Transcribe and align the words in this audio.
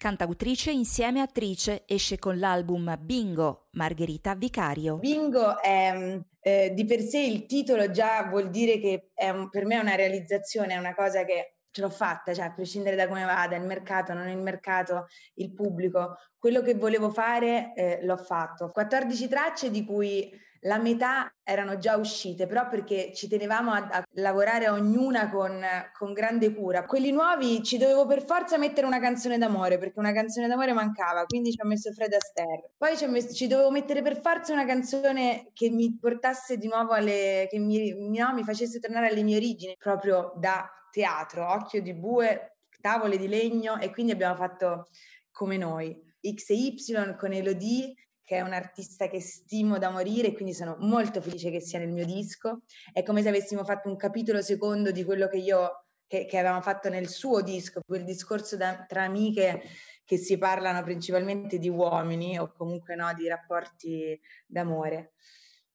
Cantautrice 0.00 0.70
insieme 0.70 1.20
attrice, 1.20 1.82
esce 1.86 2.18
con 2.18 2.38
l'album 2.38 2.96
Bingo, 2.98 3.68
Margherita 3.72 4.34
Vicario. 4.34 4.96
Bingo 4.96 5.60
è 5.60 6.18
eh, 6.40 6.72
di 6.72 6.86
per 6.86 7.02
sé 7.02 7.18
il 7.18 7.44
titolo 7.44 7.90
già 7.90 8.26
vuol 8.30 8.48
dire 8.48 8.78
che 8.80 9.10
un, 9.30 9.50
per 9.50 9.66
me 9.66 9.74
è 9.74 9.78
una 9.78 9.96
realizzazione, 9.96 10.72
è 10.72 10.78
una 10.78 10.94
cosa 10.94 11.26
che 11.26 11.56
ce 11.70 11.82
l'ho 11.82 11.90
fatta, 11.90 12.32
cioè 12.32 12.46
a 12.46 12.54
prescindere 12.54 12.96
da 12.96 13.08
come 13.08 13.26
vada, 13.26 13.56
il 13.56 13.62
mercato, 13.64 14.14
non 14.14 14.26
il 14.30 14.38
mercato, 14.38 15.04
il 15.34 15.52
pubblico, 15.52 16.16
quello 16.38 16.62
che 16.62 16.76
volevo 16.76 17.10
fare 17.10 17.74
eh, 17.74 17.98
l'ho 18.02 18.16
fatto. 18.16 18.70
14 18.70 19.28
tracce 19.28 19.70
di 19.70 19.84
cui 19.84 20.32
la 20.64 20.78
metà 20.78 21.32
erano 21.42 21.78
già 21.78 21.96
uscite, 21.96 22.46
però 22.46 22.68
perché 22.68 23.12
ci 23.14 23.28
tenevamo 23.28 23.72
a, 23.72 23.88
a 23.90 24.02
lavorare 24.14 24.68
ognuna 24.68 25.30
con, 25.30 25.64
con, 25.96 26.12
grande 26.12 26.52
cura. 26.54 26.84
Quelli 26.84 27.10
nuovi 27.12 27.62
ci 27.62 27.78
dovevo 27.78 28.06
per 28.06 28.24
forza 28.24 28.58
mettere 28.58 28.86
una 28.86 29.00
canzone 29.00 29.38
d'amore, 29.38 29.78
perché 29.78 29.98
una 29.98 30.12
canzone 30.12 30.48
d'amore 30.48 30.72
mancava, 30.72 31.24
quindi 31.24 31.52
ci 31.52 31.60
ho 31.62 31.66
messo 31.66 31.92
Fred 31.92 32.12
Astaire. 32.12 32.72
Poi 32.76 32.96
ci, 32.96 33.06
messo, 33.06 33.32
ci 33.32 33.46
dovevo 33.46 33.70
mettere 33.70 34.02
per 34.02 34.20
forza 34.20 34.52
una 34.52 34.66
canzone 34.66 35.50
che 35.54 35.70
mi 35.70 35.96
portasse 35.98 36.58
di 36.58 36.68
nuovo 36.68 36.92
alle... 36.92 37.46
che 37.50 37.58
mi, 37.58 37.94
no, 38.18 38.34
mi 38.34 38.44
facesse 38.44 38.80
tornare 38.80 39.08
alle 39.08 39.22
mie 39.22 39.36
origini, 39.36 39.76
proprio 39.78 40.32
da 40.36 40.68
teatro, 40.90 41.50
occhio 41.50 41.80
di 41.80 41.94
bue, 41.94 42.56
tavole 42.80 43.16
di 43.16 43.28
legno, 43.28 43.78
e 43.78 43.90
quindi 43.90 44.12
abbiamo 44.12 44.36
fatto 44.36 44.88
come 45.30 45.56
noi. 45.56 46.08
X 46.22 46.50
e 46.50 46.54
Y 46.54 47.16
con 47.16 47.32
Elodie 47.32 47.94
che 48.30 48.36
è 48.36 48.42
un 48.42 48.52
artista 48.52 49.08
che 49.08 49.20
stimo 49.20 49.76
da 49.76 49.90
morire, 49.90 50.32
quindi 50.32 50.54
sono 50.54 50.76
molto 50.78 51.20
felice 51.20 51.50
che 51.50 51.60
sia 51.60 51.80
nel 51.80 51.90
mio 51.90 52.06
disco. 52.06 52.62
È 52.92 53.02
come 53.02 53.22
se 53.22 53.28
avessimo 53.28 53.64
fatto 53.64 53.88
un 53.88 53.96
capitolo 53.96 54.40
secondo 54.40 54.92
di 54.92 55.02
quello 55.02 55.26
che 55.26 55.38
io 55.38 55.86
che, 56.06 56.26
che 56.26 56.38
avevamo 56.38 56.60
fatto 56.60 56.88
nel 56.88 57.08
suo 57.08 57.42
disco, 57.42 57.80
quel 57.84 58.04
discorso 58.04 58.56
da, 58.56 58.84
tra 58.86 59.02
amiche 59.02 59.62
che 60.04 60.16
si 60.16 60.38
parlano 60.38 60.80
principalmente 60.84 61.58
di 61.58 61.68
uomini 61.68 62.38
o 62.38 62.52
comunque 62.52 62.94
no, 62.94 63.12
di 63.14 63.26
rapporti 63.26 64.16
d'amore. 64.46 65.14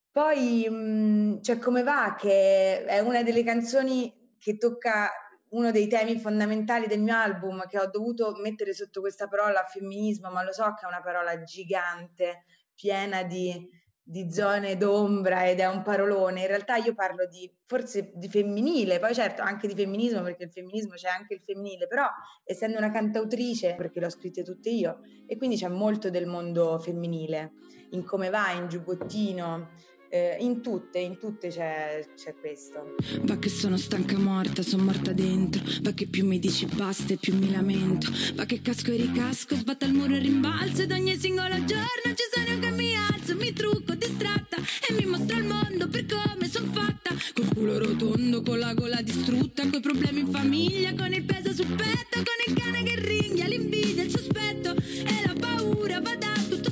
Poi, 0.10 0.66
mh, 0.70 1.42
cioè, 1.42 1.58
come 1.58 1.84
va, 1.84 2.16
che 2.18 2.86
è 2.86 3.00
una 3.00 3.22
delle 3.22 3.44
canzoni 3.44 4.38
che 4.40 4.56
tocca 4.56 5.10
uno 5.50 5.72
dei 5.72 5.88
temi 5.88 6.18
fondamentali 6.18 6.88
del 6.88 7.02
mio 7.02 7.16
album 7.16 7.66
che 7.68 7.80
ho 7.80 7.90
dovuto 7.90 8.36
mettere 8.42 8.74
sotto 8.74 9.00
questa 9.00 9.28
parola 9.28 9.64
femminismo, 9.64 10.30
ma 10.30 10.44
lo 10.44 10.52
so 10.52 10.74
che 10.74 10.86
è 10.86 10.88
una 10.88 11.02
parola 11.02 11.42
gigante, 11.44 12.44
piena 12.74 13.24
di, 13.24 13.70
di 14.04 14.32
zone 14.32 14.78
d'ombra 14.78 15.48
ed 15.48 15.60
è 15.60 15.66
un 15.68 15.82
parolone. 15.82 16.42
In 16.42 16.48
realtà 16.48 16.76
io 16.76 16.94
parlo 16.94 17.26
di 17.28 17.52
forse 17.66 18.12
di 18.16 18.28
femminile, 18.28 19.00
poi 19.00 19.14
certo 19.14 19.42
anche 19.42 19.68
di 19.68 19.76
femminismo 19.76 20.22
perché 20.22 20.44
il 20.44 20.52
femminismo 20.52 20.94
c'è 20.94 21.10
anche 21.10 21.36
il 21.36 21.42
femminile, 21.42 21.88
però 21.88 22.06
essendo 22.44 22.78
una 22.78 22.92
cantautrice, 22.92 23.76
perché 23.76 24.00
le 24.00 24.08
ho 24.08 24.10
scritte 24.10 24.44
tutte 24.44 24.70
io, 24.70 25.00
e 25.26 25.38
quindi 25.38 25.56
c'è 25.58 25.70
molto 25.70 26.10
del 26.10 26.28
mondo 26.28 26.78
femminile, 26.80 27.54
in 27.92 28.04
come 28.04 28.30
va, 28.30 28.52
in 28.52 28.68
giubbottino, 28.68 29.70
eh, 30.16 30.38
in 30.40 30.62
tutte, 30.62 31.00
in 31.00 31.18
tutte 31.20 31.50
c'è, 31.50 32.08
c'è, 32.16 32.34
questo. 32.40 32.96
Va 33.24 33.38
che 33.38 33.50
sono 33.50 33.76
stanca 33.76 34.18
morta, 34.18 34.62
sono 34.62 34.84
morta 34.84 35.12
dentro. 35.12 35.62
Va 35.82 35.92
che 35.92 36.08
più 36.08 36.26
mi 36.26 36.40
dici 36.40 36.66
basta 36.66 37.14
e 37.14 37.18
più 37.18 37.36
mi 37.36 37.52
lamento. 37.52 38.10
Va 38.36 38.46
che 38.46 38.62
casco 38.62 38.92
e 38.92 38.96
ricasco, 38.96 39.56
sbatta 39.56 39.86
il 39.86 39.94
muro 39.94 40.16
e 40.16 40.20
rimbalzo. 40.20 40.84
Ed 40.84 40.92
ogni 40.92 41.18
singolo 41.18 41.56
giorno 41.66 42.16
ci 42.16 42.26
sono 42.32 42.60
che 42.60 42.72
mi 42.72 42.96
alzo, 42.96 43.36
mi 43.36 43.52
trucco 43.52 43.94
distratta 43.96 44.58
e 44.88 44.94
mi 44.94 45.06
mostro 45.06 45.38
il 45.38 45.44
mondo 45.44 45.90
per 45.90 46.06
come 46.06 46.48
son 46.48 46.72
fatta. 46.72 47.14
Col 47.34 47.54
culo 47.54 47.78
rotondo, 47.78 48.42
con 48.42 48.58
la 48.58 48.74
gola 48.74 49.02
distrutta, 49.02 49.68
coi 49.70 49.82
problemi 49.82 50.22
in 50.22 50.32
famiglia, 50.32 50.94
con 50.94 51.12
il 51.12 51.24
peso 51.24 51.52
sul 51.54 51.76
petto, 51.76 52.24
con 52.24 52.40
il 52.48 52.54
cane 52.54 52.84
che 52.84 52.96
ringhia, 52.96 53.48
l'invidia, 53.48 54.04
il 54.04 54.12
sospetto 54.12 54.74
e 54.76 55.26
la 55.26 55.34
paura 55.38 56.00
va 56.00 56.16
da 56.16 56.34
tutto 56.48 56.65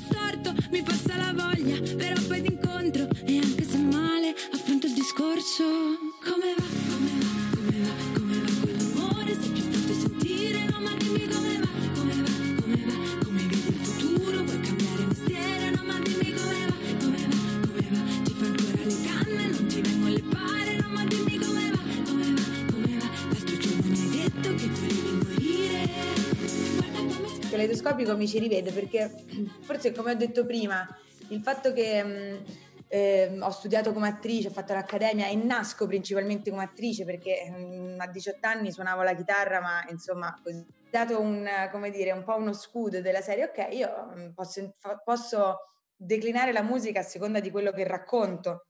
Caleidoscopico 27.53 28.17
mi 28.17 28.27
ci 28.27 28.39
rivede 28.39 28.71
perché 28.71 29.11
forse 29.61 29.91
come 29.91 30.13
ho 30.13 30.15
detto 30.15 30.43
prima, 30.45 30.87
il 31.29 31.41
fatto 31.41 31.71
che... 31.71 32.41
Eh, 32.87 33.39
ho 33.39 33.49
studiato 33.49 33.91
come 33.91 34.07
attrice, 34.07 34.49
ho 34.49 34.51
fatto 34.51 34.73
l'accademia 34.73 35.25
e 35.25 35.33
nasco 35.33 35.87
principalmente 35.87 36.51
come 36.51 36.61
attrice 36.61 37.05
perché 37.05 37.49
mh, 37.49 37.95
mm, 37.95 37.99
a 37.99 38.05
18 38.05 38.47
anni 38.47 38.71
suonavo 38.71 39.01
la 39.01 39.15
chitarra, 39.15 39.59
ma 39.61 39.83
insomma 39.89 40.39
ho 40.45 40.65
dato 40.91 41.19
un, 41.19 41.43
dire, 41.91 42.11
un 42.11 42.23
po' 42.23 42.35
uno 42.35 42.53
scudo 42.53 43.01
della 43.01 43.21
serie, 43.21 43.45
ok, 43.45 43.67
io 43.73 43.89
mm, 44.15 44.29
posso, 44.33 44.75
posso 45.03 45.57
declinare 45.95 46.51
la 46.51 46.61
musica 46.61 46.99
a 46.99 47.03
seconda 47.03 47.39
di 47.39 47.49
quello 47.49 47.71
che 47.71 47.87
racconto. 47.87 48.67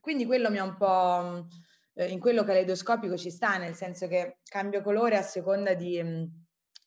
Quindi 0.00 0.24
quello 0.24 0.50
mi 0.50 0.58
ha 0.58 0.64
un 0.64 0.76
po', 0.78 1.46
eh, 1.92 2.06
in 2.06 2.20
quello 2.20 2.44
caleidoscopico 2.44 3.18
ci 3.18 3.30
sta, 3.30 3.58
nel 3.58 3.74
senso 3.74 4.08
che 4.08 4.38
cambio 4.48 4.80
colore 4.80 5.18
a 5.18 5.22
seconda 5.22 5.74
di 5.74 6.40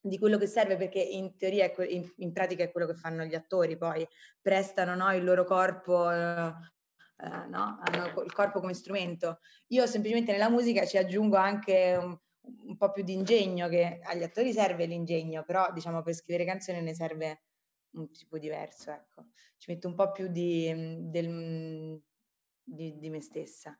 di 0.07 0.19
quello 0.19 0.37
che 0.37 0.45
serve 0.45 0.77
perché 0.77 0.99
in 0.99 1.35
teoria 1.35 1.71
que- 1.71 1.87
in, 1.87 2.07
in, 2.17 2.31
pratica 2.31 2.63
è 2.63 2.71
quello 2.71 2.85
che 2.85 2.93
fanno 2.93 3.23
gli 3.23 3.33
attori 3.33 3.75
poi 3.75 4.07
prestano 4.39 4.95
no, 4.95 5.11
il 5.13 5.23
loro 5.23 5.45
corpo 5.45 6.11
eh, 6.11 6.53
eh, 7.17 7.47
no? 7.47 7.79
hanno 7.81 8.23
il 8.23 8.31
corpo 8.31 8.59
come 8.59 8.75
strumento 8.75 9.39
io 9.67 9.87
semplicemente 9.87 10.31
nella 10.31 10.49
musica 10.49 10.85
ci 10.85 10.97
aggiungo 10.97 11.37
anche 11.37 11.97
un, 11.99 12.15
un, 12.67 12.77
po' 12.77 12.91
più 12.91 13.03
di 13.03 13.13
ingegno 13.13 13.67
che 13.67 13.99
agli 14.03 14.23
attori 14.23 14.53
serve 14.53 14.85
l'ingegno 14.85 15.43
però 15.43 15.71
diciamo 15.73 16.03
per 16.03 16.13
scrivere 16.13 16.45
canzoni 16.45 16.81
ne 16.81 16.93
serve 16.93 17.41
un 17.95 18.11
tipo 18.11 18.37
diverso 18.37 18.91
ecco 18.91 19.29
ci 19.57 19.71
metto 19.71 19.87
un 19.87 19.95
po' 19.95 20.11
più 20.11 20.27
di, 20.27 20.99
del, 21.09 21.99
di, 22.61 22.99
di 22.99 23.09
me 23.09 23.21
stessa 23.21 23.75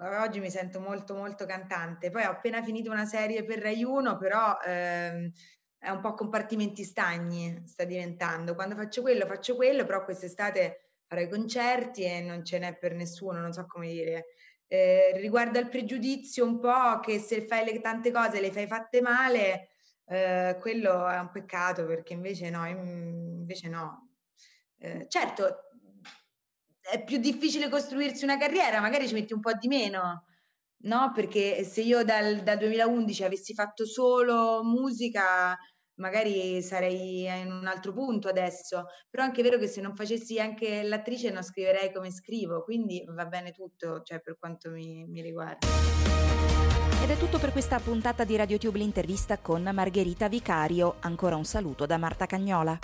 oggi 0.00 0.40
mi 0.40 0.50
sento 0.50 0.80
molto 0.80 1.14
molto 1.14 1.44
cantante. 1.46 2.10
Poi 2.10 2.24
ho 2.24 2.30
appena 2.30 2.62
finito 2.62 2.90
una 2.90 3.04
serie 3.06 3.44
per 3.44 3.60
Rai 3.60 3.82
1, 3.82 4.16
però 4.16 4.58
ehm, 4.64 5.30
è 5.78 5.90
un 5.90 6.00
po' 6.00 6.14
compartimenti 6.14 6.84
stagni 6.84 7.62
sta 7.66 7.84
diventando. 7.84 8.54
Quando 8.54 8.74
faccio 8.74 9.02
quello, 9.02 9.26
faccio 9.26 9.56
quello, 9.56 9.84
però 9.84 10.04
quest'estate 10.04 10.92
farò 11.06 11.20
i 11.20 11.28
concerti 11.28 12.02
e 12.04 12.20
non 12.20 12.44
ce 12.44 12.58
n'è 12.58 12.76
per 12.76 12.94
nessuno, 12.94 13.40
non 13.40 13.52
so 13.52 13.64
come 13.66 13.88
dire. 13.88 14.26
Eh, 14.66 15.12
riguardo 15.16 15.58
al 15.58 15.68
pregiudizio 15.68 16.44
un 16.44 16.60
po' 16.60 17.00
che 17.00 17.18
se 17.18 17.46
fai 17.46 17.64
le 17.64 17.80
tante 17.80 18.10
cose 18.12 18.40
le 18.40 18.52
fai 18.52 18.66
fatte 18.66 19.00
male, 19.00 19.70
eh, 20.06 20.56
quello 20.60 21.08
è 21.08 21.18
un 21.18 21.30
peccato 21.30 21.86
perché 21.86 22.12
invece 22.12 22.50
no, 22.50 22.66
invece 22.66 23.68
no. 23.68 24.10
Eh, 24.78 25.06
certo, 25.08 25.70
è 26.90 27.04
più 27.04 27.18
difficile 27.18 27.68
costruirsi 27.68 28.24
una 28.24 28.38
carriera, 28.38 28.80
magari 28.80 29.06
ci 29.06 29.14
metti 29.14 29.34
un 29.34 29.40
po' 29.40 29.52
di 29.52 29.68
meno, 29.68 30.24
no? 30.84 31.12
Perché 31.14 31.64
se 31.64 31.82
io 31.82 32.02
dal, 32.02 32.38
dal 32.42 32.58
2011 32.58 33.24
avessi 33.24 33.52
fatto 33.52 33.84
solo 33.84 34.62
musica, 34.64 35.56
magari 35.96 36.62
sarei 36.62 37.24
in 37.24 37.52
un 37.52 37.66
altro 37.66 37.92
punto 37.92 38.28
adesso, 38.28 38.86
però 39.10 39.22
è 39.22 39.26
anche 39.26 39.42
vero 39.42 39.58
che 39.58 39.66
se 39.66 39.80
non 39.80 39.94
facessi 39.94 40.40
anche 40.40 40.82
l'attrice 40.82 41.30
non 41.30 41.42
scriverei 41.42 41.92
come 41.92 42.10
scrivo, 42.10 42.62
quindi 42.62 43.04
va 43.08 43.26
bene 43.26 43.52
tutto, 43.52 44.00
cioè 44.02 44.20
per 44.20 44.38
quanto 44.38 44.70
mi, 44.70 45.04
mi 45.06 45.20
riguarda. 45.20 45.66
Ed 47.02 47.10
è 47.10 47.16
tutto 47.16 47.38
per 47.38 47.52
questa 47.52 47.78
puntata 47.78 48.24
di 48.24 48.36
RadioTube 48.36 48.78
l'intervista 48.78 49.38
con 49.38 49.62
Margherita 49.72 50.28
Vicario. 50.28 50.96
Ancora 51.00 51.36
un 51.36 51.44
saluto 51.44 51.86
da 51.86 51.96
Marta 51.96 52.26
Cagnola. 52.26 52.78